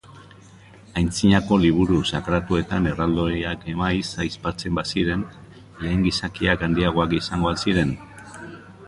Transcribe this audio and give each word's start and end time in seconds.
Aintzinako 0.99 1.57
liburu 1.63 1.99
sakratuetan 2.19 2.87
erraldoiak 2.91 3.67
maiz 3.81 4.01
aipatzen 4.25 4.79
baziren, 4.79 5.27
lehen 5.85 6.03
gizakiak 6.07 6.65
handiagoak 6.69 7.15
izango 7.19 7.53
al 7.53 7.61
ziren? 7.67 7.93